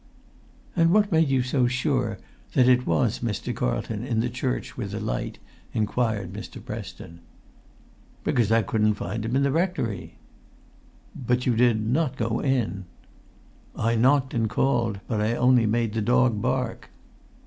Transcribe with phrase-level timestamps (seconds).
[0.75, 2.17] "And what made you so sure
[2.53, 3.55] that it was Mr.
[3.55, 5.37] Carlton in the church with the light?"
[5.75, 6.59] inquired Mr.
[6.65, 7.19] Preston.
[8.23, 10.15] "Because I couldn't find him in the rectory."
[11.15, 12.85] "But you did not go in?"
[13.75, 16.89] "I knocked and called, but I only made the dog bark."